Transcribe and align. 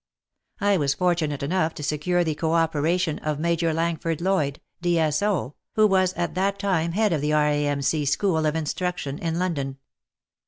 I 0.59 0.77
was 0.77 0.95
fortunate 0.95 1.43
enough 1.43 1.75
to 1.75 1.83
secure 1.83 2.23
the 2.23 2.33
co 2.33 2.53
operation 2.53 3.19
of 3.19 3.39
Major 3.39 3.71
Langford 3.71 4.19
Lloyd, 4.19 4.59
D.S.O., 4.81 5.53
who 5.75 5.85
was 5.85 6.13
at 6.13 6.33
that 6.33 6.57
time 6.57 6.93
head 6.93 7.13
of 7.13 7.21
the 7.21 7.33
R.A.M.C. 7.33 8.05
School 8.05 8.29
of 8.29 8.33
WAR 8.33 8.37
AND 8.39 8.45
WOMEN 8.45 8.55
ii 8.57 8.59
Instruction 8.61 9.19
in 9.19 9.37
London. 9.37 9.77